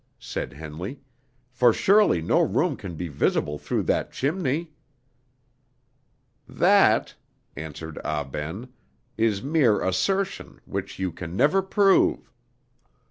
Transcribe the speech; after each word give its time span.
said 0.17 0.53
Henley, 0.53 0.99
"for 1.51 1.71
surely 1.71 2.23
no 2.23 2.39
room 2.41 2.75
can 2.75 2.95
be 2.95 3.07
visible 3.07 3.59
through 3.59 3.83
that 3.83 4.11
chimney." 4.11 4.71
"That," 6.49 7.13
answered 7.55 7.99
Ah 8.03 8.23
Ben, 8.23 8.69
"is 9.15 9.43
mere 9.43 9.79
assertion, 9.83 10.59
which 10.65 10.97
you 10.97 11.11
can 11.11 11.35
never 11.35 11.61
prove." 11.61 12.31